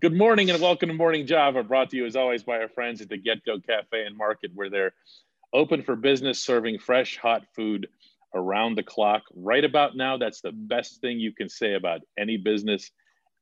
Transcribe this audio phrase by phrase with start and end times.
[0.00, 3.02] Good morning and welcome to Morning Java, brought to you as always by our friends
[3.02, 4.94] at the Get Go Cafe and Market, where they're
[5.52, 7.86] open for business, serving fresh, hot food
[8.34, 9.24] around the clock.
[9.34, 12.90] Right about now, that's the best thing you can say about any business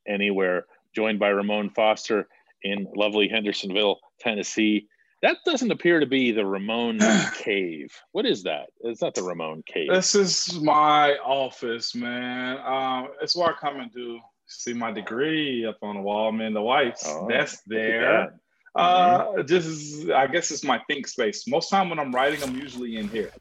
[0.09, 0.66] anywhere.
[0.96, 2.27] Joined by Ramon Foster
[2.64, 4.88] in lovely Hendersonville, Tennessee.
[5.22, 6.98] That doesn't appear to be the Ramon
[7.38, 7.93] Cave.
[8.11, 8.70] What is that?
[8.80, 9.91] It's not the Ramon Cave.
[9.91, 12.59] This is my office, man.
[12.66, 16.55] Um, it's where I come and do see my degree up on the wall, man.
[16.55, 18.01] The wife's oh, that's there.
[18.01, 18.80] That.
[18.80, 19.47] Uh, mm-hmm.
[19.47, 21.47] this is, I guess, it's my think space.
[21.47, 23.33] Most time when I'm writing, I'm usually in here.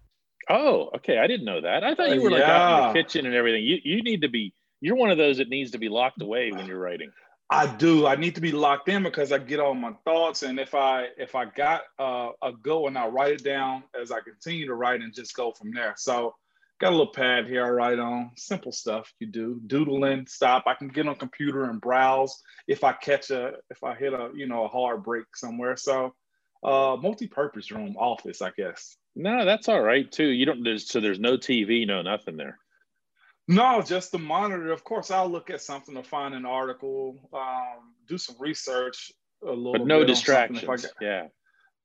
[0.50, 1.20] Oh, okay.
[1.20, 1.84] I didn't know that.
[1.84, 2.58] I thought you were like yeah.
[2.58, 3.64] out in the kitchen and everything.
[3.64, 4.54] You you need to be.
[4.80, 7.12] You're one of those that needs to be locked away when you're writing.
[7.50, 8.06] I do.
[8.06, 11.08] I need to be locked in because I get all my thoughts, and if I
[11.18, 14.74] if I got uh, a go and I write it down as I continue to
[14.74, 15.94] write and just go from there.
[15.98, 16.36] So
[16.80, 18.31] got a little pad here I write on.
[18.36, 19.59] Simple stuff you do.
[19.67, 20.64] Doodling, stop.
[20.67, 24.30] I can get on computer and browse if I catch a if I hit a
[24.36, 25.75] you know a hard break somewhere.
[25.78, 26.14] So
[26.64, 28.95] uh multi-purpose room office, I guess.
[29.16, 30.28] No, that's all right too.
[30.28, 32.58] You don't there's so there's no TV, no nothing there.
[33.47, 34.72] No, just the monitor.
[34.72, 39.52] Of course, I'll look at something to find an article, um, do some research a
[39.52, 39.73] little.
[39.73, 40.62] But no distractions.
[40.64, 41.28] Got, yeah.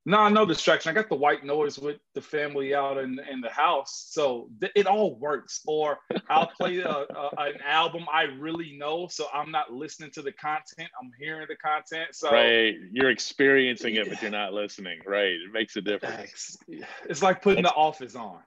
[0.04, 0.90] No, no distraction.
[0.90, 4.72] I got the white noise with the family out in, in the house, so th-
[4.74, 5.60] it all works.
[5.64, 10.22] Or I'll play a, a, an album I really know, so I'm not listening to
[10.22, 10.90] the content.
[11.00, 12.08] I'm hearing the content.
[12.12, 14.98] So right, you're experiencing it, but you're not listening.
[15.06, 16.56] Right, it makes a difference.
[17.08, 18.40] It's like putting the Office on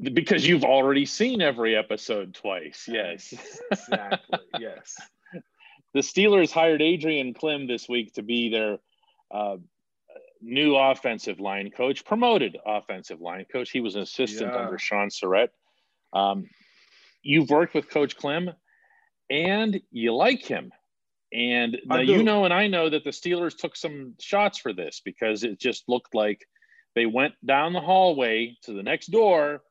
[0.00, 2.84] because you've already seen every episode twice.
[2.88, 3.34] Yes.
[3.70, 4.38] Exactly.
[4.58, 4.96] yes.
[5.94, 8.76] The Steelers hired Adrian Klemm this week to be their
[9.30, 9.56] uh,
[10.40, 13.70] new offensive line coach, promoted offensive line coach.
[13.70, 14.64] He was an assistant yeah.
[14.64, 15.48] under Shaun Sarrett.
[16.12, 16.48] Um,
[17.22, 18.54] you've worked with Coach Klemm
[19.30, 20.72] and you like him.
[21.32, 25.02] And now you know, and I know that the Steelers took some shots for this
[25.04, 26.46] because it just looked like
[26.94, 29.62] they went down the hallway to the next door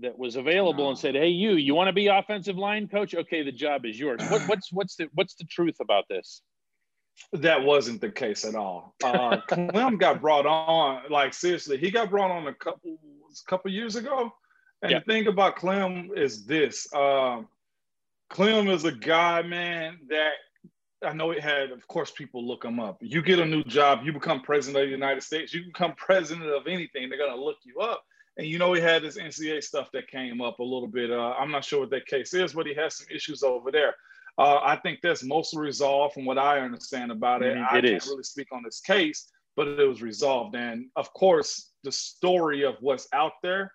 [0.00, 0.90] that was available no.
[0.90, 3.14] and said, "Hey, you, you want to be offensive line coach?
[3.14, 6.42] Okay, the job is yours." What, what's what's the what's the truth about this?
[7.32, 8.94] That wasn't the case at all.
[9.02, 12.98] Uh, Klemm got brought on, like seriously, he got brought on a couple
[13.30, 14.32] a couple years ago.
[14.82, 14.98] And yeah.
[15.00, 17.42] the thing about Klemm is this: uh,
[18.30, 20.34] Klemm is a guy, man, that
[21.04, 22.98] I know it had, of course, people look him up.
[23.00, 26.48] You get a new job, you become president of the United States, you become president
[26.48, 28.04] of anything, they're gonna look you up.
[28.36, 31.10] And you know, he had this NCA stuff that came up a little bit.
[31.10, 33.94] Uh, I'm not sure what that case is, but he has some issues over there.
[34.38, 37.56] Uh, I think that's mostly resolved from what I understand about it.
[37.56, 37.76] Mm-hmm.
[37.76, 40.54] I can't really speak on this case, but it was resolved.
[40.54, 43.72] And of course, the story of what's out there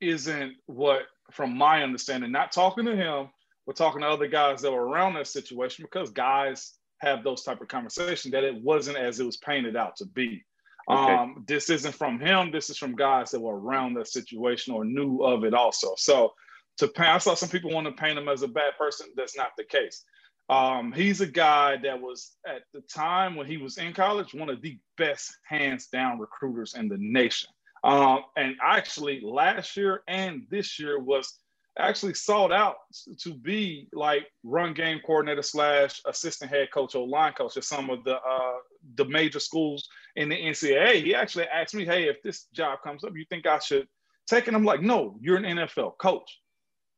[0.00, 3.28] isn't what, from my understanding, not talking to him,
[3.66, 7.60] but talking to other guys that were around that situation because guys have those type
[7.60, 10.44] of conversations that it wasn't as it was painted out to be.
[10.88, 11.14] Okay.
[11.14, 12.50] Um, this isn't from him.
[12.50, 15.94] This is from guys that were around that situation or knew of it also.
[15.96, 16.32] So
[16.78, 19.08] to paint, I saw some people want to paint him as a bad person.
[19.16, 20.04] That's not the case.
[20.48, 24.50] Um, he's a guy that was at the time when he was in college, one
[24.50, 27.48] of the best hands down recruiters in the nation.
[27.84, 31.38] Um, and actually last year and this year was
[31.78, 32.76] actually sought out
[33.18, 37.88] to be like run game coordinator slash assistant head coach or line coach at some
[37.90, 38.56] of the uh,
[38.96, 41.02] the major schools in the NCAA.
[41.02, 43.88] He actually asked me, "Hey, if this job comes up, you think I should
[44.28, 46.41] take it?" I'm like, "No, you're an NFL coach."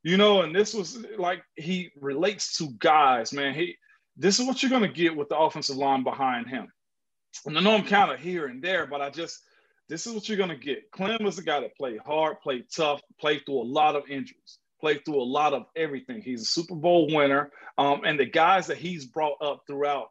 [0.04, 3.54] You know, and this was like he relates to guys, man.
[3.54, 3.76] He
[4.16, 6.68] this is what you're gonna get with the offensive line behind him.
[7.46, 9.40] And I know I'm kind of here and there, but I just
[9.88, 10.90] this is what you're gonna get.
[10.92, 14.58] Klemm is a guy that played hard, played tough, played through a lot of injuries
[14.84, 16.20] played through a lot of everything.
[16.20, 17.50] He's a Super Bowl winner.
[17.78, 20.08] Um, and the guys that he's brought up throughout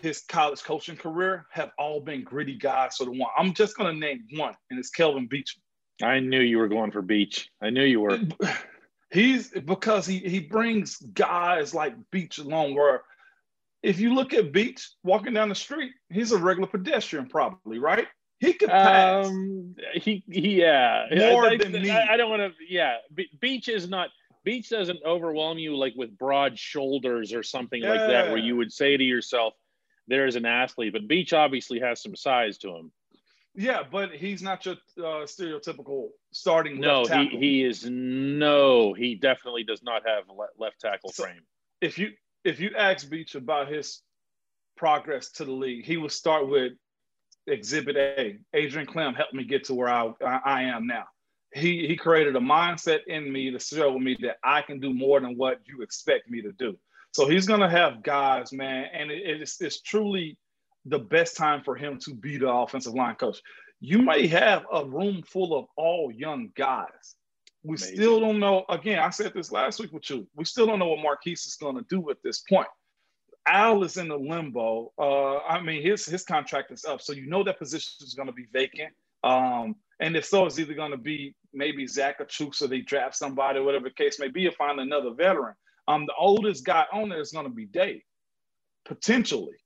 [0.00, 2.96] his college coaching career have all been gritty guys.
[2.96, 5.58] So the one I'm just going to name one, and it's Kelvin Beachum.
[6.04, 7.50] I knew you were going for Beach.
[7.60, 8.20] I knew you were.
[9.14, 12.74] He's because he he brings guys like Beach along.
[12.74, 13.02] Where
[13.80, 18.08] if you look at Beach walking down the street, he's a regular pedestrian, probably right.
[18.40, 19.28] He could pass.
[19.28, 21.06] Um, he, he, yeah.
[21.14, 21.90] More I, than me.
[21.90, 22.52] I, I don't want to.
[22.68, 22.96] Yeah,
[23.40, 24.08] Beach is not.
[24.42, 27.90] Beach doesn't overwhelm you like with broad shoulders or something yeah.
[27.90, 29.54] like that, where you would say to yourself,
[30.08, 32.90] "There's an athlete." But Beach obviously has some size to him.
[33.54, 36.80] Yeah, but he's not your uh, stereotypical starting.
[36.80, 38.92] No, he he is no.
[38.92, 40.24] He definitely does not have
[40.58, 41.40] left tackle so frame.
[41.80, 42.10] If you
[42.44, 44.02] if you ask Beach about his
[44.76, 46.72] progress to the league, he will start with
[47.46, 48.38] Exhibit A.
[48.52, 51.04] Adrian Klemm helped me get to where I, I am now.
[51.54, 55.20] He, he created a mindset in me to show me that I can do more
[55.20, 56.76] than what you expect me to do.
[57.12, 60.36] So he's going to have guys, man, and it, it's, it's truly
[60.84, 63.40] the best time for him to be the offensive line coach.
[63.80, 67.16] You may have a room full of all young guys.
[67.62, 67.96] We Amazing.
[67.96, 68.64] still don't know.
[68.68, 70.26] Again, I said this last week with you.
[70.36, 72.68] We still don't know what Maurkice is going to do at this point.
[73.46, 74.92] Al is in the limbo.
[74.98, 78.26] Uh, I mean, his his contract is up, so you know that position is going
[78.26, 78.92] to be vacant.
[79.22, 83.16] Um, and if so, it's either going to be maybe Zach Achuk, so they draft
[83.16, 85.54] somebody, whatever the case may be, or find another veteran.
[85.88, 88.02] Um, the oldest guy on there is going to be Dave,
[88.86, 89.56] potentially.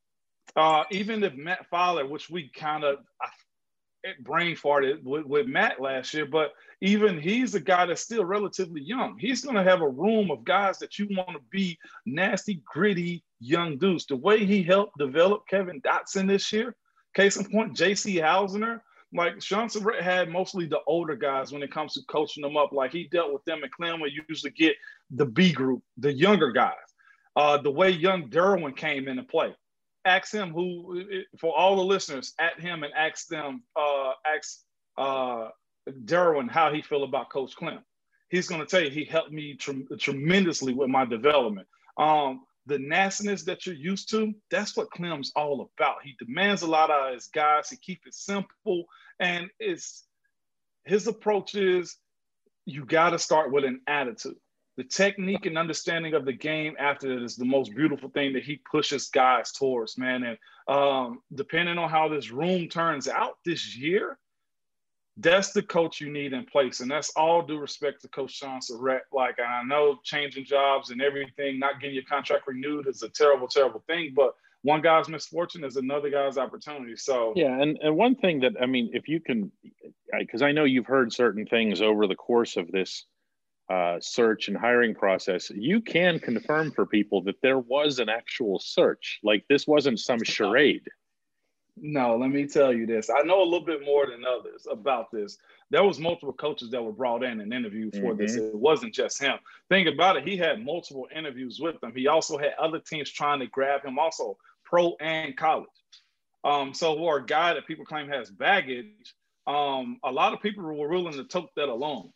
[0.57, 2.99] Uh, even if Matt Feiler, which we kind of
[4.21, 8.81] brain farted with, with Matt last year, but even he's a guy that's still relatively
[8.81, 9.19] young.
[9.19, 13.25] He's going to have a room of guys that you want to be nasty, gritty
[13.41, 14.07] young dudes.
[14.07, 16.77] The way he helped develop Kevin Dotson this year,
[17.15, 18.17] case in point, J.C.
[18.17, 18.81] Hassenauer,
[19.13, 22.73] like Shaun Sarrett had mostly the older guys when it comes to coaching them up.
[22.73, 24.77] Like he dealt with them, and Klemm would usually get
[25.11, 26.75] the B group, the younger guys.
[27.35, 29.55] Uh, the way young Derwin came into play.
[30.09, 31.05] Ask him who,
[31.39, 34.61] for all the listeners, at him and ask them, uh, ask
[34.97, 35.49] uh,
[36.05, 37.83] Derwin how he feel about Coach Klemm.
[38.31, 41.69] He's going to tell you he helped me tre- tremendously with my development.
[41.99, 45.97] Um, the nastiness that you're used to, that's what Klemm's all about.
[46.03, 47.69] He demands a lot of his guys.
[47.69, 48.85] He keeps it simple.
[49.21, 50.05] And it's
[50.85, 51.97] his approach is
[52.65, 54.37] you got to start with an attitude.
[54.79, 58.45] The technique and understanding of the game after it is the most beautiful thing that
[58.45, 60.23] he pushes guys towards, man.
[60.23, 60.39] And
[60.69, 64.21] um, depending on how this room turns out this year,
[65.17, 66.79] that's the coach you need in place.
[66.79, 69.01] And that's all due respect to Coach Shaun Sarrett.
[69.13, 73.49] Like, I know changing jobs and everything, not getting your contract renewed is a terrible,
[73.49, 74.13] terrible thing.
[74.15, 76.95] But one guy's misfortune is another guy's opportunity.
[76.95, 77.61] So, yeah.
[77.61, 79.51] And, and one thing that, I mean, if you can,
[80.17, 83.07] because I know you've heard certain things over the course of this
[83.71, 88.59] uh, search and hiring process, you can confirm for people that there was an actual
[88.59, 89.21] search.
[89.23, 90.89] Like, this wasn't some charade.
[91.81, 93.11] No, let me tell you this.
[93.11, 95.39] I know a little bit more than others about this.
[95.71, 98.23] There was multiple coaches that were brought in and interviewed for mm-hmm.
[98.23, 98.35] this.
[98.35, 99.39] It wasn't just him.
[99.69, 100.27] Think about it.
[100.27, 101.93] He had multiple interviews with them.
[101.95, 105.69] He also had other teams trying to grab him, also pro and college.
[106.45, 109.15] Um, so for a guy that people claim has baggage,
[109.47, 112.13] um, a lot of people were willing to tote that along.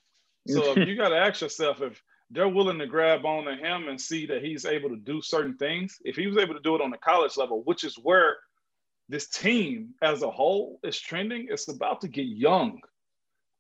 [0.47, 3.89] So if you got to ask yourself if they're willing to grab on to him
[3.89, 6.75] and see that he's able to do certain things, if he was able to do
[6.75, 8.37] it on the college level, which is where–
[9.13, 11.47] this team as a whole is trending.
[11.51, 12.81] It's about to get young.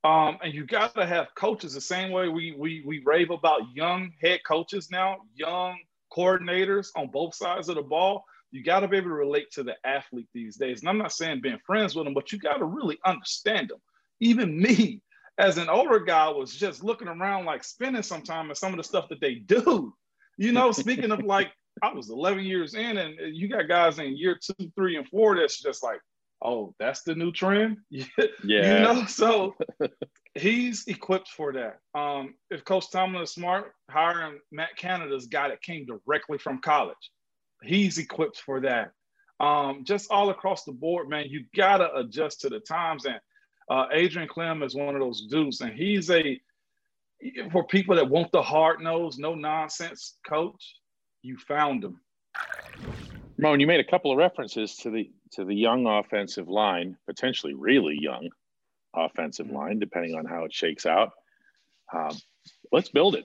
[0.02, 3.61] Um, and you got to have coaches the same way we, we, we rave about
[3.75, 5.79] young head coaches now, young
[6.17, 8.25] coordinators on both sides of the ball.
[8.50, 10.81] You got to be able to relate to the athlete these days.
[10.81, 13.79] And I'm not saying being friends with them, but you got to really understand them.
[14.20, 15.02] Even me,
[15.38, 18.84] as an older guy, was just looking around like spinning sometime at some of the
[18.84, 19.94] stuff that they do.
[20.38, 21.52] You know, speaking of like
[21.82, 25.37] I was 11 years in, and you got guys in year two, three, and four
[25.37, 26.00] that's just like,
[26.43, 27.76] oh, that's the new trend.
[27.90, 28.06] yeah.
[28.44, 29.55] You know, so
[30.34, 31.79] he's equipped for that.
[31.94, 37.11] Um, if Coach Tomlin is smart, hiring Matt Canada's guy that came directly from college,
[37.62, 38.93] he's equipped for that.
[39.40, 43.05] Um, just all across the board, man, you gotta adjust to the times.
[43.06, 43.19] And
[43.70, 46.41] uh, Adrian Klemm is one of those dudes, and he's a
[47.53, 50.75] for people that want the hard nose, no nonsense coach
[51.22, 52.01] you found them.
[53.39, 57.55] Ramon, you made a couple of references to the to the young offensive line, potentially
[57.55, 58.29] really young
[58.94, 59.56] offensive mm-hmm.
[59.56, 61.13] line, depending on how it shakes out.
[61.94, 62.17] Um,
[62.70, 63.25] let's build it.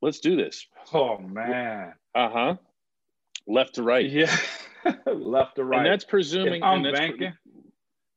[0.00, 0.66] Let's do this.
[0.92, 1.94] Oh man.
[2.14, 2.56] Uh huh.
[3.46, 4.08] Left to right.
[4.08, 4.34] Yeah.
[5.06, 5.78] Left to right.
[5.78, 6.56] And that's presuming.
[6.56, 7.32] If I'm banking.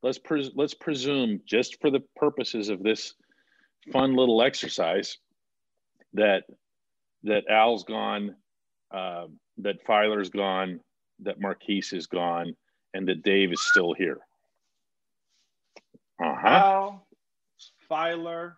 [0.06, 3.16] Let's pres- let's presume, just for the purposes of this
[3.92, 5.18] fun little exercise,
[6.14, 6.44] that
[7.24, 8.36] that Al's gone
[8.92, 9.26] uh,
[9.58, 10.80] that Feiler's gone,
[11.22, 12.56] that Maurkice is gone,
[12.94, 14.20] and that Dave is still here.
[16.24, 16.92] Uh huh.
[17.90, 18.54] Feiler,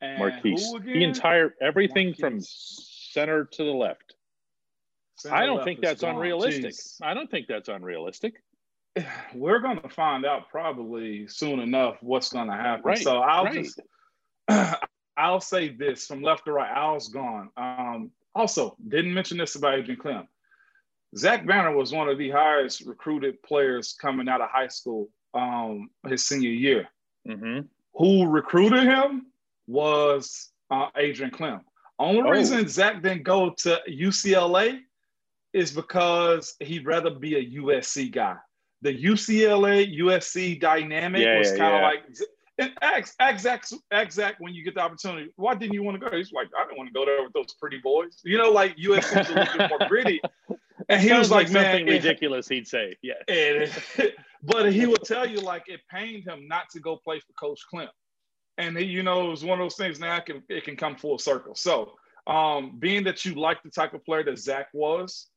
[0.00, 0.72] and Maurkice.
[0.84, 2.20] The entire everything Maurkice.
[2.20, 4.14] from center to the left.
[5.16, 6.14] Center I don't think that's gone.
[6.14, 6.74] unrealistic.
[6.74, 6.98] Jeez.
[7.02, 8.34] I don't think that's unrealistic.
[9.34, 12.84] We're going to find out probably soon enough what's going to happen.
[12.84, 13.64] Right, so I'll right.
[13.64, 13.80] just
[15.16, 16.70] I'll say this from left to right.
[16.70, 17.50] Al's gone.
[17.56, 20.26] Um, also, didn't mention this about Adrian Klemm.
[21.16, 25.88] Zach Banner was one of the highest recruited players coming out of high school um,
[26.08, 26.88] his senior year.
[27.28, 27.60] Mm-hmm.
[27.94, 29.26] Who recruited him
[29.68, 31.60] was uh, Adrian Klemm.
[31.98, 32.30] Only oh.
[32.30, 34.80] reason Zach didn't go to UCLA
[35.52, 38.36] is because he'd rather be a USC guy.
[38.84, 41.86] The UCLA USC dynamic yeah, was kind of yeah.
[41.86, 42.02] like
[42.58, 45.30] and ask, ask Zach, ask Zach when you get the opportunity.
[45.36, 46.16] Why didn't you want to go?
[46.16, 48.20] He's like, I didn't want to go there with those pretty boys.
[48.24, 50.20] You know, like USC is a little bit more gritty.
[50.88, 52.46] And he was like, like something man, ridiculous.
[52.48, 53.14] He'd say, yeah.
[54.42, 57.60] But he would tell you like it pained him not to go play for Coach
[57.72, 57.88] Klemm.
[58.58, 59.98] And he, you know, it was one of those things.
[59.98, 61.54] Now it can it can come full circle.
[61.54, 61.92] So,
[62.26, 65.28] um, being that you like the type of player that Zach was,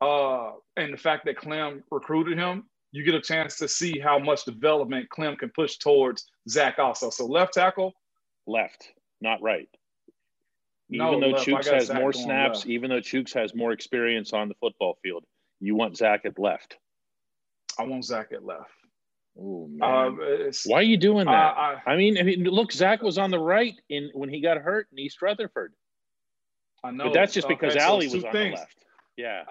[0.00, 4.18] uh, and the fact that Klemm recruited him, you get a chance to see how
[4.18, 7.10] much development Klemm can push towards Zach also.
[7.10, 7.92] So left tackle,
[8.46, 9.68] left, not right.
[10.88, 11.46] Even no, though left.
[11.46, 12.68] Chuks has Zach more snaps, left.
[12.68, 15.24] even though Chuks has more experience on the football field,
[15.60, 16.76] you want Zach at left.
[17.78, 18.70] I want Zach at left.
[19.38, 20.18] Oh man!
[20.20, 21.32] Uh, Why are you doing that?
[21.32, 24.56] I, I, mean, I mean, look, Zach was on the right in when he got
[24.58, 25.74] hurt in East Rutherford.
[26.82, 28.54] I know, but that's just because okay, Ali so was on things.
[28.54, 28.85] the left.
[29.16, 29.44] Yeah.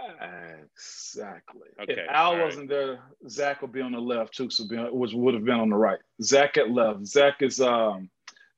[0.73, 1.69] Exactly.
[1.81, 1.93] Okay.
[1.93, 2.45] If Al right.
[2.45, 4.37] wasn't there, Zach would be on the left.
[4.37, 5.99] Chuks would be on, which would have been on the right.
[6.21, 7.05] Zach at left.
[7.05, 8.09] Zach is um,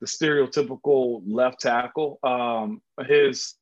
[0.01, 2.19] the stereotypical left tackle.
[2.23, 3.55] Um, his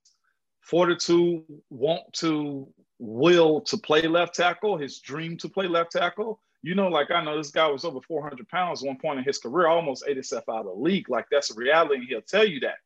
[0.62, 6.42] fortitude, want to, will to play left tackle, his dream to play left tackle.
[6.64, 9.26] You know, like I know this guy was over 400 pounds at one point in
[9.26, 11.10] his career, almost ate himself out of the league.
[11.10, 12.78] Like that's a reality, and he'll tell you that.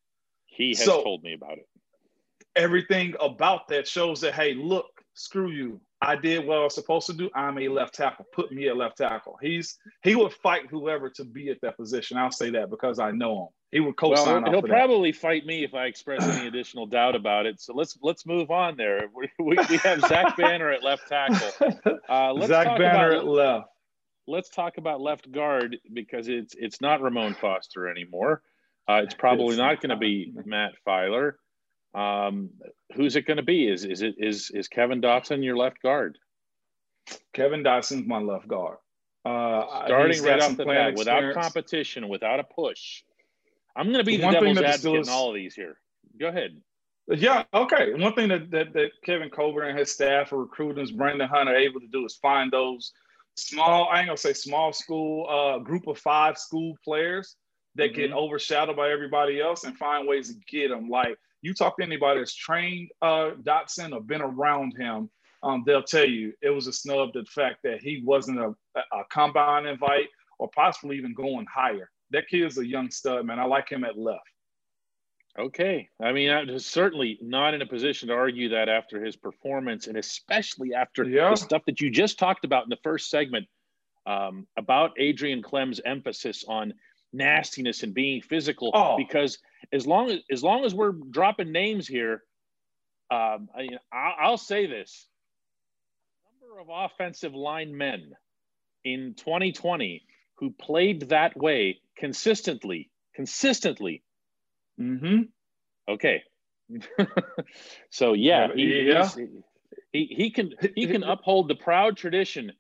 [0.48, 1.68] He has so, told me about it
[2.60, 5.82] everything about that shows that hey, look, screw you.
[6.02, 7.30] I did what I was supposed to do.
[7.36, 8.26] I'm a left tackle.
[8.32, 9.38] Put me at left tackle.
[9.42, 12.18] He's he would fight whoever to be at that position.
[12.18, 13.48] I'll say that because I know him.
[13.72, 14.44] He would co-sign.
[14.44, 15.20] Well, he'll probably that.
[15.20, 17.60] fight me if I express any additional doubt about it.
[17.60, 19.02] So let's let's move on there.
[19.14, 21.70] We, we, we have Zach Banner at left tackle.
[22.08, 23.68] Uh, let's Zach Banner about, at left.
[24.26, 28.42] Let's talk about left guard because it's it's not Ramon Foster anymore.
[28.88, 31.34] Uh, it's probably it's not going to be Matt Feiler.
[31.94, 32.52] Um,
[32.96, 33.68] who's it going to be?
[33.68, 36.18] Is is it is is Kevin Dotson your left guard?
[37.34, 38.78] Kevin Dotson's my left guard.
[39.26, 43.04] Uh, Starting right off the bat, without competition, without a push.
[43.76, 45.78] I'm going to be the, the devil's advocate in all of these here.
[46.20, 46.60] Go ahead.
[47.08, 47.94] Yeah, okay.
[47.94, 51.56] One thing that, that, that Kevin Colbert and his staff are recruiting is Brandon Hunter
[51.56, 52.92] able to do is find those
[53.36, 57.36] small, I ain't gonna say small school, uh, group of five school players
[57.76, 58.02] that mm-hmm.
[58.02, 60.90] get overshadowed by everybody else and find ways to get them.
[60.90, 65.10] Like you talk to anybody that's trained uh, Dotson or been around him,
[65.44, 68.54] um, they'll tell you it was a snub to the fact that he wasn't a,
[68.76, 71.90] a combine invite or possibly even going higher.
[72.12, 73.40] That kid's a young stud, man.
[73.40, 74.22] I like him at left.
[75.38, 75.88] Okay.
[76.02, 79.96] I mean, I'm certainly not in a position to argue that after his performance, and
[79.98, 81.30] especially after yeah.
[81.30, 83.48] the stuff that you just talked about in the first segment
[84.06, 86.74] um, about Adrian Klemm's emphasis on
[87.14, 88.72] nastiness and being physical.
[88.74, 88.98] Oh.
[88.98, 89.38] Because
[89.72, 92.24] as long as as long as we're dropping names here,
[93.12, 95.08] um, I, I'll say this:
[96.42, 98.12] number of offensive line men
[98.84, 100.04] in 2020
[100.36, 104.04] who played that way consistently, consistently.
[104.80, 105.24] Mm-hmm.
[105.90, 106.24] Okay.
[107.90, 109.10] so yeah, he, yeah.
[109.92, 112.52] he he can he can uphold the proud tradition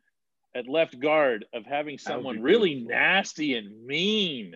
[0.55, 4.55] at left guard of having someone really nasty and mean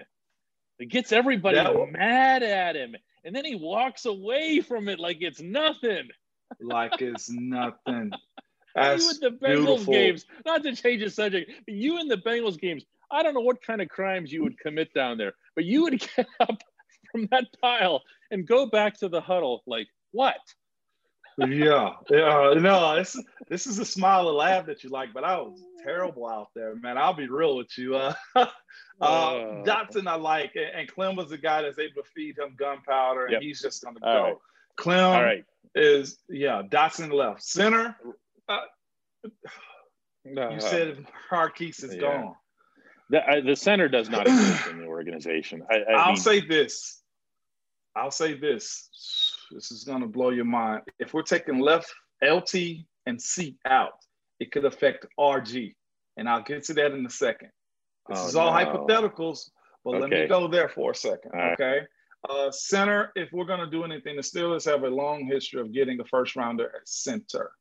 [0.80, 1.58] it gets everybody
[1.92, 2.96] mad at him.
[3.24, 6.10] And then he walks away from it like it's nothing.
[6.60, 8.12] Like it's nothing.
[8.76, 9.94] You in the Bengals beautiful.
[9.94, 13.42] games, not to change the subject, but you in the Bengals games, I don't know
[13.42, 16.58] what kind of crimes you would commit down there, but you would get up
[17.12, 18.02] from that pile
[18.32, 20.40] and go back to the huddle like, what?
[21.38, 22.54] Yeah, yeah.
[22.58, 23.18] No, this
[23.50, 26.76] this is a smile and laugh that you like, but I was terrible out there,
[26.76, 26.98] man.
[26.98, 27.96] I'll be real with you.
[27.96, 28.46] Uh, uh,
[29.02, 33.26] uh, Dotson, I like, and Klemm was the guy that's able to feed him gunpowder,
[33.26, 33.42] and yep.
[33.42, 34.24] he's just going to go.
[34.24, 34.36] Right.
[34.78, 35.46] Klemm All right.
[35.76, 36.62] is yeah.
[36.64, 37.96] Dotson left center.
[38.48, 38.60] Uh,
[40.26, 42.02] you said Maurkice is yeah.
[42.02, 42.36] gone.
[43.10, 45.64] The, the center does not exist in the organization.
[45.70, 47.02] I, will mean, say this.
[47.96, 48.90] I'll say this
[49.52, 50.82] this is going to blow your mind.
[51.00, 52.56] If we're taking left LT
[53.06, 53.94] and C out,
[54.40, 55.74] it could affect RG.
[56.18, 57.50] And I'll get to that in a second.
[58.10, 58.58] This oh, is all no.
[58.58, 59.50] hypotheticals,
[59.84, 60.00] but okay.
[60.02, 61.32] let me go there for a second.
[61.34, 61.54] Right.
[61.54, 61.80] Okay.
[62.30, 65.74] Uh, center, if we're going to do anything, the Steelers have a long history of
[65.74, 67.52] getting a first rounder at center.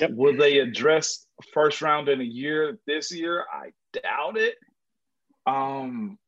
[0.00, 0.10] Yep.
[0.14, 3.44] Will they address first round in a year this year?
[3.52, 4.56] I doubt it.
[5.46, 6.18] Um,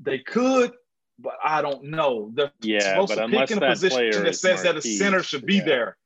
[0.00, 0.72] they could,
[1.18, 2.30] but I don't know.
[2.34, 5.56] They're yeah, supposed to pick in a position that says that a center should be
[5.56, 5.64] yeah.
[5.64, 5.96] there.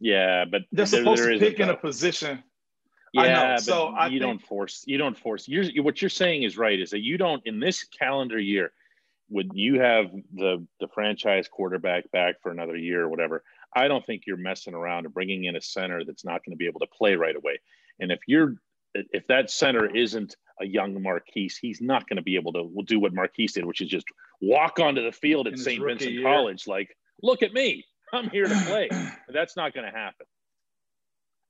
[0.00, 2.42] Yeah, but they're supposed there to pick in a position.
[3.12, 4.84] Yeah, but so I you think, don't force.
[4.86, 5.48] You don't force.
[5.48, 6.78] You're, what you're saying is right.
[6.78, 8.72] Is that you don't in this calendar year,
[9.30, 13.42] would you have the the franchise quarterback back for another year or whatever.
[13.74, 16.56] I don't think you're messing around and bringing in a center that's not going to
[16.56, 17.60] be able to play right away.
[18.00, 18.54] And if you're
[19.12, 22.98] if that center isn't a young Maurkice, he's not going to be able to do
[22.98, 24.06] what Maurkice did, which is just
[24.40, 25.82] walk onto the field at St.
[25.82, 26.22] Vincent year.
[26.22, 28.88] College like, look at me, I'm here to play.
[29.28, 30.26] That's not going to happen.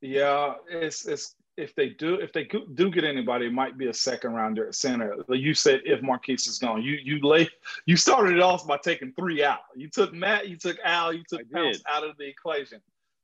[0.01, 3.95] Yeah, it's it's if they do if they do get anybody, it might be a
[3.95, 5.17] second rounder at center.
[5.29, 7.49] You said if Maurkice is gone, you you lay
[7.85, 9.59] you started it off by taking three out.
[9.75, 12.81] You took Matt, you took Al, you took Pounce out of the equation.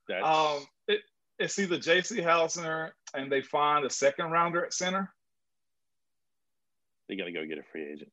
[0.09, 0.25] That's...
[0.25, 0.65] Um,
[1.39, 2.21] it's either J.C.
[2.21, 5.13] Hassenauer and they find a second rounder at center.
[7.07, 8.11] They got to go get a free agent.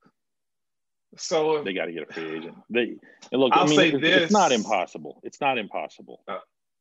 [1.17, 2.57] So they got to get a free agent.
[2.71, 2.97] They
[3.33, 3.53] look.
[3.53, 5.21] I'll I mean, say this: it's not impossible.
[5.23, 6.23] It's not impossible.
[6.27, 6.39] Uh,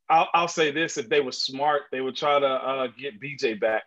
[0.10, 3.60] I'll, I'll say this: if they were smart, they would try to uh, get BJ
[3.60, 3.84] back.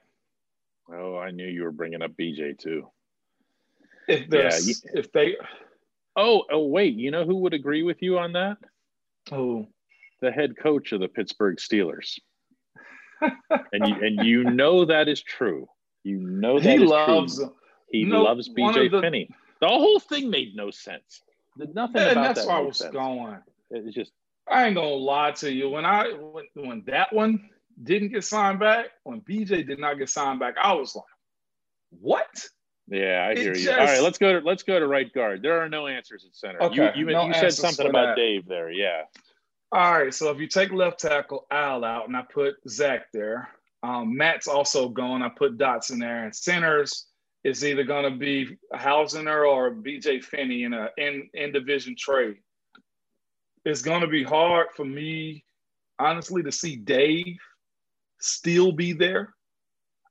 [0.93, 2.89] Oh, I knew you were bringing up BJ too.
[4.07, 5.37] If yeah, you, if they.
[6.17, 6.95] Oh, oh, wait!
[6.95, 8.59] You know who would agree with you on that?
[9.33, 9.67] Oh,
[10.21, 12.19] The head coach of the Pittsburgh Steelers.
[13.21, 15.67] And you and you know that is true.
[16.03, 17.39] You know that he loves.
[17.39, 17.55] True.
[17.91, 19.31] He no, loves BJ the, Finney.
[19.61, 21.23] The whole thing made no sense.
[21.57, 22.93] Nothing and about that's that where I was sense.
[22.93, 23.39] going.
[23.71, 24.13] It's just
[24.51, 25.71] I ain't gonna lie to you.
[25.71, 27.49] When I when, when that one
[27.83, 31.05] didn't get signed back, when BJ did not get signed back, I was like,
[32.01, 32.49] "What?"
[32.89, 33.65] Yeah, I hear you.
[33.65, 35.43] Just, All right, let's go to let's go to right guard.
[35.43, 36.63] There are no answers at center.
[36.63, 38.17] Okay, you you, no you said something about that.
[38.17, 38.71] Dave there.
[38.71, 39.03] Yeah.
[39.75, 43.49] All right, so if you take left tackle Al out and I put Zach there,
[43.83, 45.23] um, Matt's also gone.
[45.23, 47.07] I put Dots in there, and centers
[47.43, 52.37] is either going to be Hassenauer or BJ Finney in a in, in division trade
[53.65, 55.45] it's going to be hard for me,
[55.99, 57.39] honestly, to see Dave
[58.21, 59.35] still be there.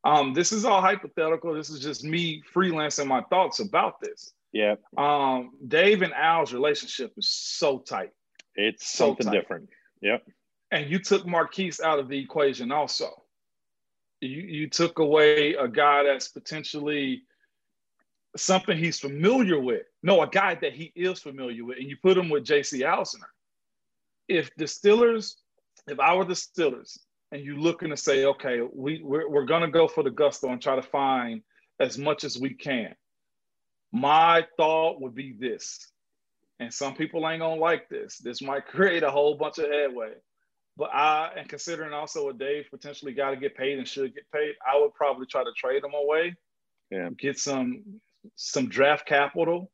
[0.03, 1.53] Um, this is all hypothetical.
[1.53, 4.33] This is just me freelancing my thoughts about this.
[4.51, 4.75] Yeah.
[4.97, 8.11] Um, Dave and Al's relationship is so tight.
[8.55, 9.69] It's so something different.
[10.01, 10.23] Yep.
[10.71, 13.09] And you took Maurkice out of the equation also.
[14.21, 17.23] You, you took away a guy that's potentially
[18.35, 19.83] something he's familiar with.
[20.01, 22.81] No, a guy that he is familiar with, and you put him with J.C.
[22.81, 23.25] Hassenauer
[24.27, 25.35] if the Steelers,
[25.87, 26.97] if I were the Steelers,
[27.31, 30.49] and you're looking to say, okay, we we're, we're going to go for the gusto
[30.49, 31.41] and try to find
[31.79, 32.93] as much as we can.
[33.91, 35.91] My thought would be this,
[36.63, 38.17] and some people ain't gonna like this.
[38.17, 40.13] This might create a whole bunch of headway.
[40.75, 44.23] But I, and considering also what Dave potentially got to get paid and should get
[44.33, 46.35] paid, I would probably try to trade him away,
[46.89, 47.09] yeah.
[47.17, 47.83] get some
[48.35, 49.71] some draft capital,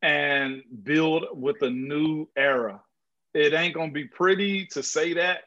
[0.00, 2.80] and build with a new era
[3.34, 5.42] it ain't gonna be pretty to say that.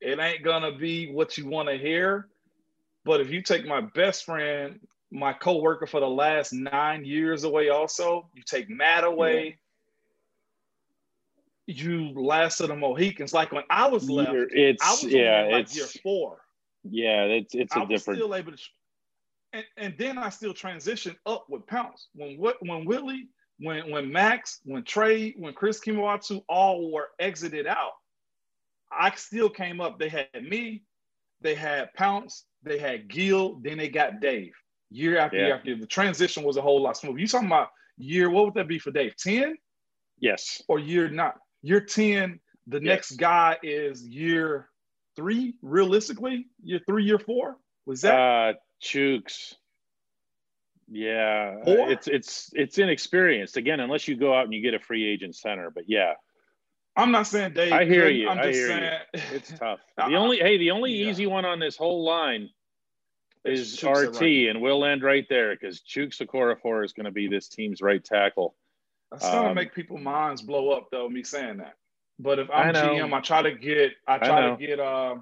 [0.00, 2.28] It ain't gonna be what you want to hear.
[3.04, 7.68] But if you take my best friend, my co-worker for the last nine years away,
[7.68, 9.58] also, you take Matt away.
[11.66, 13.32] You last of the Mohicans.
[13.32, 16.38] Like when I was left, it's I was yeah, like it's year four.
[16.82, 18.18] Yeah, it's it's a I different.
[18.18, 18.58] Still able to,
[19.52, 22.08] and, and then I still transitioned up with Pounce.
[22.14, 27.66] When what when Willie when when Max, when Trey, when Chris Kemoeatu all were exited
[27.66, 27.92] out,
[28.90, 29.98] I still came up.
[29.98, 30.82] They had me,
[31.40, 34.52] they had Pounce, they had Gil, then they got Dave.
[34.90, 35.46] Year after yeah.
[35.46, 35.76] year after.
[35.76, 37.18] The transition was a whole lot smoother.
[37.18, 39.14] You talking about year, what would that be for Dave?
[39.16, 39.56] 10?
[40.18, 40.62] Yes.
[40.68, 42.40] Or year not year 10.
[42.66, 42.84] The yes.
[42.84, 44.68] next guy is year
[45.16, 47.56] three, realistically, year three, year four.
[47.86, 49.54] Was that uh Chuks?
[50.88, 54.80] Yeah, or, it's it's it's inexperienced again, unless you go out and you get a
[54.80, 55.70] free agent center.
[55.70, 56.14] But yeah,
[56.96, 57.72] I'm not saying Dave.
[57.72, 58.28] I hear you.
[58.28, 59.20] I'm I hear saying, you.
[59.32, 59.80] It's tough.
[59.96, 61.10] The only hey, the only yeah.
[61.10, 62.50] easy one on this whole line
[63.44, 64.48] is RT, right.
[64.48, 68.04] and we'll end right there because Chuks Okorafor is going to be this team's right
[68.04, 68.54] tackle.
[69.10, 71.08] That's um, gonna make people's minds blow up, though.
[71.08, 71.74] Me saying that.
[72.18, 75.16] But if I'm I GM, I try to get I try I to get uh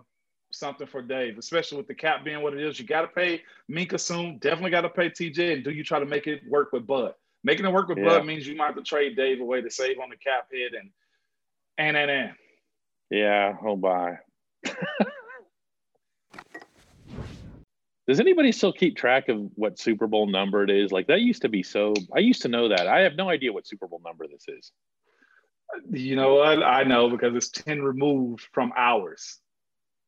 [0.51, 2.79] something for Dave, especially with the cap being what it is.
[2.79, 4.38] You got to pay Minkah soon.
[4.38, 5.55] Definitely got to pay TJ.
[5.55, 7.14] And do you try to make it work with Bud?
[7.44, 8.05] Making it work with yeah.
[8.05, 10.74] Bud means you might have to trade Dave away to save on the cap hit
[10.74, 10.90] and
[11.79, 12.33] and and and.
[13.11, 13.57] Yeah.
[13.64, 14.18] Oh, bye.
[18.09, 20.90] Does anybody still keep track of what Super Bowl number it is?
[20.90, 21.92] Like that used to be so.
[22.16, 22.88] I used to know that.
[22.88, 24.73] I have no idea what Super Bowl number this is.
[25.90, 26.62] You know what?
[26.62, 29.38] I know because it's 10 removed from ours.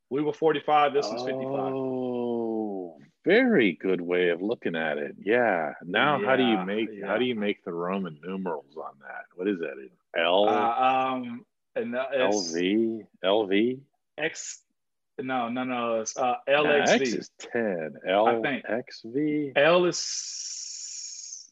[0.08, 0.94] We were 45.
[0.94, 1.44] This was 55.
[1.44, 5.16] Oh, very good way of looking at it.
[5.22, 5.74] Yeah.
[5.84, 7.06] Now, yeah, how do you make yeah.
[7.06, 9.26] how do you make the Roman numerals on that?
[9.34, 9.74] What is that?
[10.18, 10.48] L.
[10.48, 11.44] Uh, um,
[11.76, 13.80] and LV LV
[14.16, 14.62] X.
[15.22, 16.00] No, no, no.
[16.00, 16.86] It's uh, LXV.
[16.86, 17.94] Nah, X is 10.
[18.08, 18.64] L I think.
[18.64, 19.52] XV.
[19.56, 21.50] L is.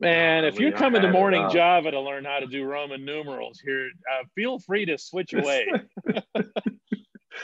[0.00, 3.88] Man, if you're coming to Morning Java to learn how to do Roman numerals here,
[4.12, 5.66] uh, feel free to switch away.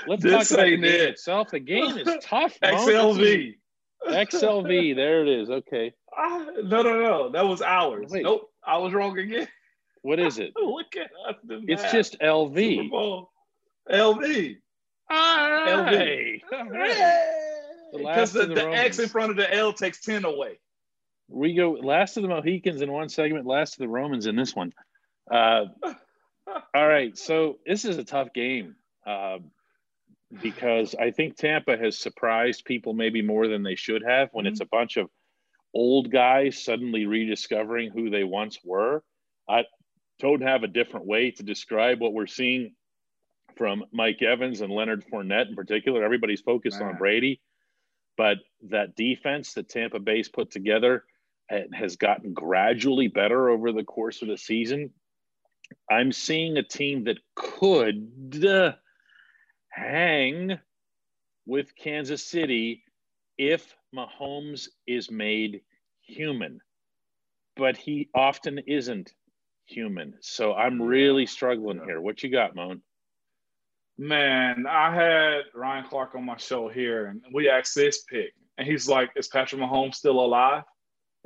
[0.07, 1.01] Let's this talk about the game it.
[1.01, 1.51] itself.
[1.51, 2.57] The game is tough.
[2.63, 3.55] XLV.
[4.07, 5.51] XLV, there it is.
[5.51, 5.93] Okay.
[6.17, 7.31] Uh, no, no, no.
[7.31, 8.11] That was ours.
[8.11, 8.23] Wait.
[8.23, 8.51] Nope.
[8.65, 9.49] I was wrong again.
[10.03, 10.53] What is it?
[10.63, 11.37] Look at us.
[11.49, 13.27] It's just LV.
[13.91, 14.57] LV.
[15.15, 16.41] LV.
[17.97, 20.59] Because the, the, the X in front of the L takes 10 away.
[21.29, 24.55] We go last of the Mohicans in one segment, last of the Romans in this
[24.55, 24.73] one.
[25.31, 25.67] Uh,
[26.75, 27.17] all right.
[27.17, 29.39] So this is a tough game uh,
[30.43, 34.53] because I think Tampa has surprised people maybe more than they should have when mm-hmm.
[34.53, 35.09] it's a bunch of
[35.73, 39.03] old guys suddenly rediscovering who they once were.
[39.49, 39.65] I
[40.21, 42.75] don't have a different way to describe what we're seeing
[43.57, 46.05] from Mike Evans and Leonard Fournette in particular.
[46.05, 46.91] Everybody's focused Man.
[46.91, 47.41] on Brady,
[48.17, 48.39] but
[48.69, 51.05] that defense that Tampa Bay's put together
[51.73, 54.91] has gotten gradually better over the course of the season.
[55.91, 58.73] I'm seeing a team that could uh,
[59.69, 60.59] hang
[61.47, 62.85] with Kansas City
[63.37, 65.63] if Mahomes is made
[66.01, 66.61] human,
[67.57, 69.13] but he often isn't
[69.67, 70.15] human.
[70.21, 72.01] So I'm really struggling here.
[72.01, 72.83] What you got, Moan?
[73.97, 78.67] Man, I had Ryan Clark on my show here, and we asked this pick, and
[78.67, 80.65] he's like, "Is Patrick Mahomes still alive?"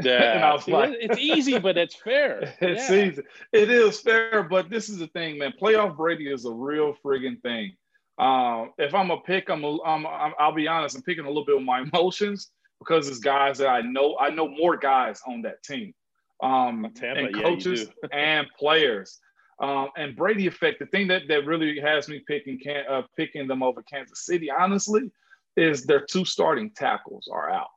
[0.03, 2.55] Yeah, and I was like, "It's easy, but it's fair.
[2.61, 3.07] it's yeah.
[3.07, 3.23] easy.
[3.53, 5.55] It is fair, but this is the thing, man.
[5.61, 7.73] Playoff Brady is a real friggin' thing.
[8.19, 11.29] Um, if I'm a pick, I'm, a, I'm, I'm I'll be honest, I'm picking a
[11.29, 12.51] little bit of my emotions
[12.81, 14.19] because it's guys that I know.
[14.21, 15.95] I know more guys on that team,
[16.43, 19.19] um, Tampa, and coaches yeah, and players.
[19.61, 20.79] Um, and Brady effect.
[20.79, 24.51] The thing that, that really has me picking can, uh, picking them over Kansas City,
[24.51, 25.11] honestly,
[25.57, 27.69] is their two starting tackles are out.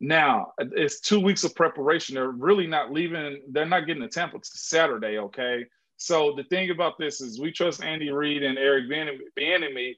[0.00, 2.16] Now it's two weeks of preparation.
[2.16, 3.42] They're really not leaving.
[3.50, 5.18] They're not getting to Tampa to Saturday.
[5.18, 5.64] Okay.
[5.96, 9.94] So the thing about this is we trust Andy Reid and Eric Bieniemy.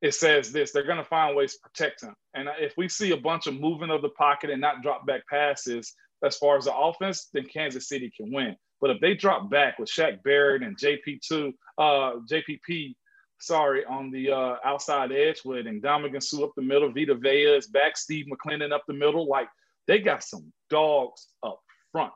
[0.00, 2.14] It says this: they're going to find ways to protect him.
[2.34, 5.26] And if we see a bunch of moving of the pocket and not drop back
[5.28, 8.56] passes, as far as the offense, then Kansas City can win.
[8.84, 12.94] But if they drop back with Shaq Barrett and JP2, uh, JPP,
[13.40, 17.66] sorry, on the uh, outside edge with Ndamukong Suh up the middle, Vita Vea is
[17.66, 19.48] back, Steve McLendon up the middle, like
[19.86, 21.60] they got some dogs up
[21.92, 22.12] front.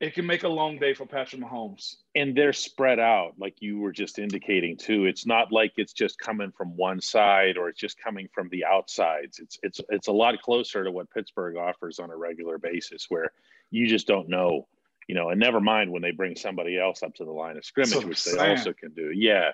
[0.00, 1.94] It can make a long day for Patrick Mahomes.
[2.16, 5.04] And they're spread out, like you were just indicating too.
[5.04, 8.64] It's not like it's just coming from one side or it's just coming from the
[8.64, 9.38] outsides.
[9.38, 13.30] It's it's it's a lot closer to what Pittsburgh offers on a regular basis, where
[13.70, 14.66] you just don't know,
[15.08, 15.30] you know.
[15.30, 18.06] And never mind when they bring somebody else up to the line of scrimmage, so
[18.06, 19.10] which they also can do.
[19.12, 19.50] Yeah,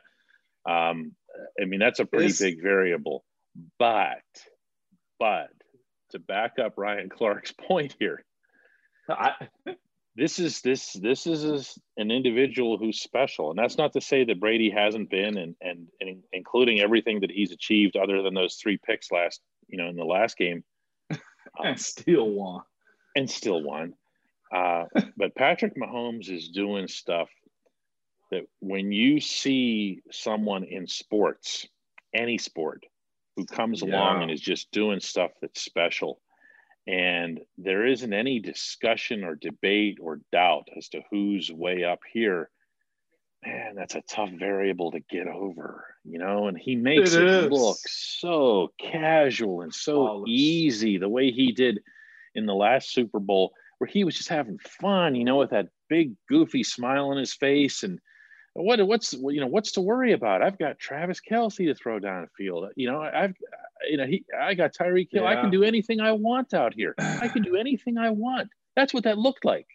[0.69, 1.13] um,
[1.61, 3.25] I mean that's a pretty it's, big variable.
[3.79, 4.23] But
[5.19, 5.49] but
[6.11, 8.25] to back up Ryan Clark's point here,
[9.09, 9.33] I,
[10.17, 14.41] this is this this is an individual who's special and that's not to say that
[14.41, 18.79] brady hasn't been and, and and including everything that he's achieved other than those three
[18.79, 20.63] picks last you know in the last game
[21.11, 21.21] and
[21.65, 22.63] um, still won
[23.17, 23.95] and still won
[24.55, 24.85] uh,
[25.17, 27.29] but patrick mahomes is doing stuff
[28.31, 31.67] that when you see someone in sports
[32.15, 32.85] any sport
[33.37, 33.89] who comes yeah.
[33.89, 36.21] along and is just doing stuff that's special
[36.87, 42.51] and there isn't any discussion or debate or doubt as to who's way up here.
[43.45, 46.49] Man, that's a tough variable to get over, you know.
[46.49, 51.81] And he makes it, it look so casual and so easy the way he did
[52.35, 55.69] in the last Super Bowl, where he was just having fun, you know, with that
[55.89, 58.01] big goofy smile on his face and
[58.55, 60.43] what what's you know what's to worry about?
[60.43, 62.71] I've got Travis Kelce to throw down the field.
[62.77, 63.35] You know, I've
[63.89, 65.25] you know he I got Tyreek Hill.
[65.25, 65.29] Yeah.
[65.31, 66.95] I can do anything I want out here.
[66.99, 68.51] I can do anything I want.
[68.77, 69.67] That's what that looked like.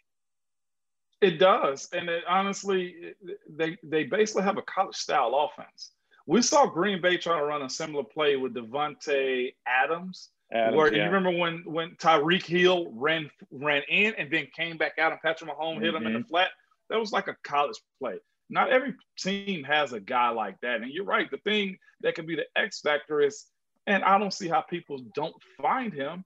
[1.21, 3.13] It does, and it, honestly,
[3.49, 5.91] they they basically have a college style offense.
[6.25, 10.93] We saw Green Bay try to run a similar play with Davante Adams, Adams where
[10.93, 11.05] yeah.
[11.05, 15.21] you remember when when Tyreek Hill ran ran in and then came back out and
[15.21, 15.83] Patrick Mahomes mm-hmm.
[15.85, 16.27] hit him in the mm-hmm.
[16.27, 16.49] flat.
[16.89, 18.17] That was like a college play
[18.49, 20.81] not every team has a guy like that.
[20.81, 21.29] And you're right.
[21.29, 23.45] The thing that can be the X factor is,
[23.87, 26.25] and I don't see how people don't find him,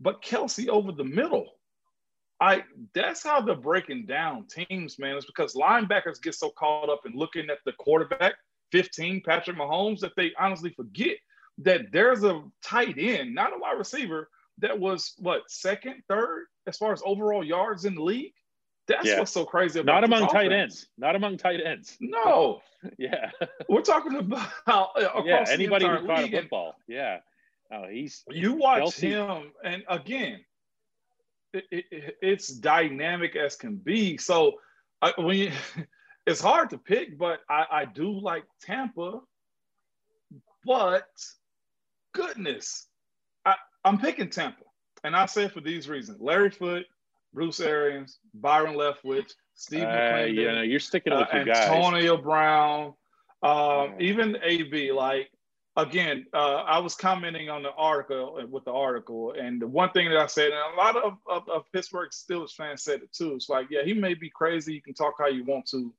[0.00, 1.46] but Kelce over the middle.
[2.40, 5.16] I that's how they're breaking down teams, man.
[5.16, 8.34] It's because linebackers get so caught up in looking at the quarterback,
[8.72, 11.16] 15, Patrick Mahomes, that they honestly forget
[11.58, 16.76] that there's a tight end, not a wide receiver, that was what second, third as
[16.76, 18.32] far as overall yards in the league.
[18.86, 19.18] That's yeah.
[19.18, 20.88] what's so crazy about not among tight ends.
[20.98, 21.96] Not among tight ends.
[22.00, 22.60] No.
[22.98, 23.30] yeah.
[23.68, 24.86] We're talking about uh,
[25.24, 26.74] yeah anybody who caught a football.
[26.86, 27.20] Yeah.
[27.72, 30.40] Oh, he's you watch him, and again,
[31.54, 34.18] it, it, it's dynamic as can be.
[34.18, 34.54] So
[35.00, 35.52] I, when you,
[36.26, 39.20] it's hard to pick, but I, I do like Tampa.
[40.66, 41.06] But
[42.14, 42.86] goodness,
[43.44, 44.64] I, I'm picking Tampa,
[45.02, 46.86] and I say for these reasons: Larry Foote,
[47.32, 51.68] Bruce Arians, Byron Leftwich, Steve uh, McLendon, yeah, you're sticking with uh, your guys.
[51.68, 52.94] Antonio Brown,
[53.42, 54.92] um, even AB.
[54.92, 55.30] Like
[55.76, 59.90] again, uh, I was commenting on the article uh, with the article, and the one
[59.90, 63.12] thing that I said, and a lot of, of, of Pittsburgh Steelers fans said it
[63.12, 63.34] too.
[63.34, 64.74] It's like, yeah, he may be crazy.
[64.74, 65.92] You can talk how you want to,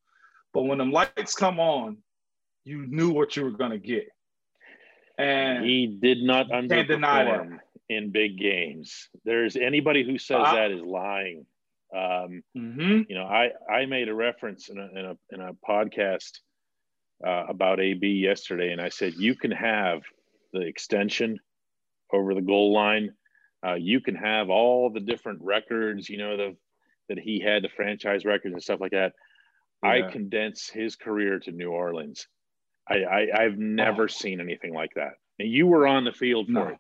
[0.54, 1.98] but when the lights come on,
[2.64, 4.08] you knew what you were going to get.
[5.18, 9.10] And he did not underperform in big games.
[9.24, 11.46] There's anybody who says uh, that is lying.
[11.96, 13.02] Um, mm-hmm.
[13.08, 16.40] You know, I I made a reference in a in a, in a podcast
[17.26, 20.02] uh, about AB yesterday, and I said you can have
[20.52, 21.40] the extension
[22.12, 23.14] over the goal line.
[23.66, 26.56] Uh, you can have all the different records, you know, the
[27.10, 29.14] that he had, the franchise records and stuff like that.
[29.84, 29.90] Yeah.
[29.90, 32.28] I condense his career to New Orleans.
[32.88, 34.08] I, I have never oh.
[34.08, 35.14] seen anything like that.
[35.40, 36.68] And you were on the field for no.
[36.68, 36.78] it.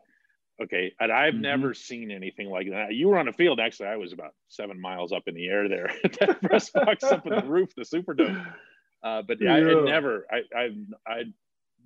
[0.64, 0.94] Okay.
[1.00, 1.42] And I've mm-hmm.
[1.42, 2.94] never seen anything like that.
[2.94, 3.60] You were on the field.
[3.60, 7.04] Actually, I was about seven miles up in the air there at that press box
[7.04, 8.46] up in the roof, the Superdome.
[9.04, 9.68] Uh, but yeah, yeah.
[9.68, 10.70] I, I never, I, I,
[11.08, 11.24] I,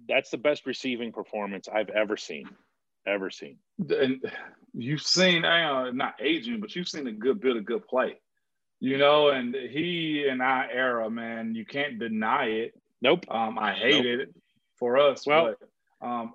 [0.08, 2.47] that's the best receiving performance I've ever seen,
[3.08, 3.58] ever seen.
[3.89, 4.23] And
[4.73, 8.19] you've seen, uh, not aging, but you've seen a good bit of good play,
[8.79, 12.79] you know, and he and our era, man, you can't deny it.
[13.02, 13.26] Nope.
[13.30, 14.28] Um, I hated nope.
[14.30, 14.36] it
[14.78, 15.26] for us.
[15.26, 15.56] Well,
[16.02, 16.34] but, um,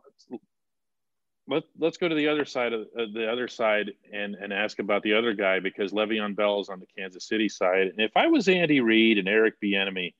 [1.46, 4.78] let, let's go to the other side of uh, the other side and, and ask
[4.78, 7.88] about the other guy because Le'Veon Bell is on the Kansas City side.
[7.88, 10.14] And if I was Andy Reid and Eric Bieniemy,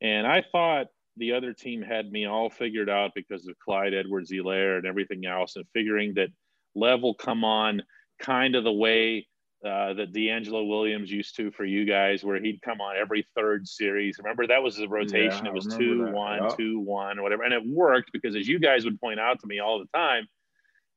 [0.00, 4.30] and I thought the other team had me all figured out because of Clyde Edwards
[4.30, 6.28] Helaire and everything else, and figuring that
[6.74, 7.82] Lev will come on
[8.20, 9.26] kind of the way
[9.64, 13.66] uh, that DeAngelo Williams used to for you guys, where he'd come on every third
[13.66, 14.18] series.
[14.18, 15.46] Remember that was the rotation.
[15.46, 16.12] Yeah, it was two, that.
[16.12, 16.48] one, yeah.
[16.56, 17.42] two, one, whatever.
[17.42, 20.28] And it worked because as you guys would point out to me all the time,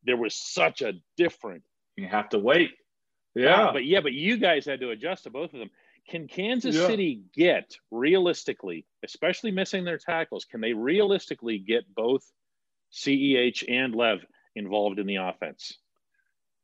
[0.04, 1.64] there was such a different.
[1.96, 2.72] You have to wait.
[3.36, 3.72] Yeah.
[3.72, 5.70] But yeah, but you guys had to adjust to both of them.
[6.10, 6.88] Can Kansas yeah.
[6.88, 12.24] City get realistically, especially missing their tackles, can they realistically get both
[12.92, 14.20] CEH and Lev
[14.56, 15.78] involved in the offense?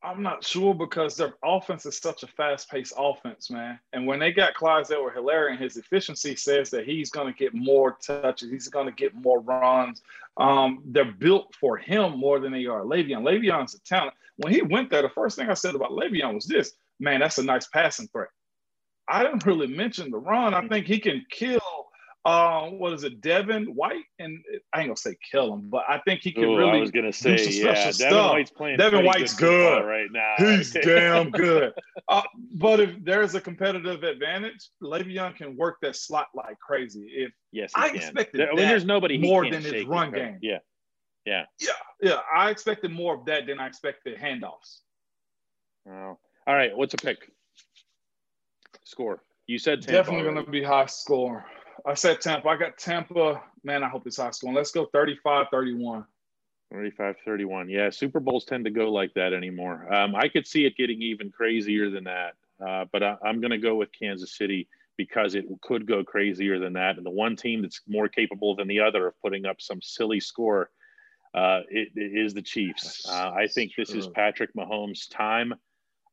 [0.06, 3.80] I'm not sure because their offense is such a fast-paced offense, man.
[3.91, 7.38] And when they got Clyde Edwards Helaire, and his efficiency says that he's going to
[7.38, 10.04] get more touches, he's going to get more runs.
[10.38, 13.24] Um, they're built for him more than they are Le'Veon.
[13.24, 14.13] Le'Veon's a talent.
[14.38, 17.39] When he went there, the first thing I said about Le'Veon was this: Man, that's
[17.39, 18.30] a nice passing threat.
[19.08, 20.54] I didn't really mention the run.
[20.54, 21.85] I think he can kill.
[22.25, 24.05] Um, what is it, Devin White?
[24.17, 26.71] And I ain't gonna say kill him, but I think he can Ooh, really.
[26.71, 28.31] I was gonna say, yeah, Devin stuff.
[28.31, 28.77] White's playing.
[28.77, 30.33] Devin White's good, good right now.
[30.39, 31.71] He's damn good.
[32.09, 37.07] Uh, but if there's a competitive advantage, Le'Veon can work that slot like crazy.
[37.11, 37.97] If yes, I can.
[37.97, 40.39] expected there, when there's nobody more than his run game.
[40.41, 40.57] Yeah,
[41.25, 41.69] yeah, yeah,
[42.01, 42.19] yeah.
[42.33, 44.79] I expected more of that than I expected handoffs.
[45.88, 46.17] Oh.
[46.47, 47.31] All right, what's a pick?
[48.83, 49.21] Score.
[49.47, 51.45] You said Tampa definitely going to be high score.
[51.85, 52.47] I said Tampa.
[52.47, 53.41] I got Tampa.
[53.63, 54.55] Man, I hope it's high scoring.
[54.55, 56.05] Let's go 35 31.
[56.71, 57.69] 35 31.
[57.69, 59.91] Yeah, Super Bowls tend to go like that anymore.
[59.93, 62.33] Um, I could see it getting even crazier than that,
[62.65, 66.57] uh, but I, am going to go with Kansas City because it could go crazier
[66.59, 66.97] than that.
[66.97, 70.19] And the one team that's more capable than the other of putting up some silly
[70.19, 70.69] score
[71.35, 73.05] uh, it, it is the Chiefs.
[73.09, 75.53] Uh, I think this is Patrick Mahomes' time.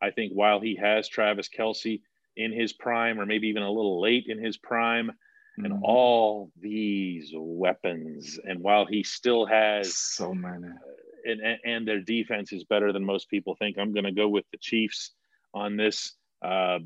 [0.03, 2.01] I think while he has Travis Kelce
[2.37, 5.12] in his prime or maybe even a little late in his prime
[5.59, 5.65] mm-hmm.
[5.65, 12.01] and all these weapons and while he still has so many uh, and, and their
[12.01, 15.12] defense is better than most people think i'm going to go with the chiefs
[15.55, 16.79] on this uh,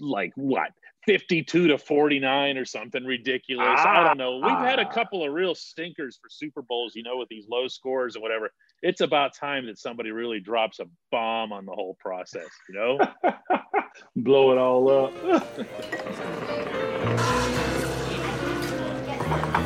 [0.00, 0.72] like what
[1.06, 3.66] 52 to 49 or something ridiculous.
[3.70, 4.36] Ah, I don't know.
[4.36, 7.68] We've had a couple of real stinkers for Super Bowls, you know, with these low
[7.68, 8.50] scores and whatever.
[8.82, 12.98] It's about time that somebody really drops a bomb on the whole process, you know?
[14.16, 15.12] Blow it all up.